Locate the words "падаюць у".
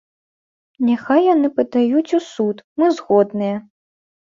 1.59-2.25